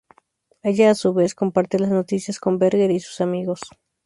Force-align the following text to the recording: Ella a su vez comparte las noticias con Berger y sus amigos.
Ella 0.63 0.89
a 0.89 0.95
su 0.95 1.13
vez 1.13 1.35
comparte 1.35 1.77
las 1.77 1.91
noticias 1.91 2.39
con 2.39 2.57
Berger 2.57 2.89
y 2.89 2.99
sus 2.99 3.21
amigos. 3.21 3.59